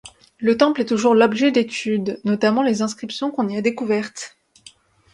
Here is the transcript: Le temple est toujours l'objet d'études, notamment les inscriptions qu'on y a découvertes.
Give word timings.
Le 0.39 0.57
temple 0.57 0.81
est 0.81 0.87
toujours 0.87 1.13
l'objet 1.13 1.51
d'études, 1.51 2.19
notamment 2.23 2.63
les 2.63 2.81
inscriptions 2.81 3.29
qu'on 3.29 3.47
y 3.49 3.55
a 3.55 3.61
découvertes. 3.61 4.35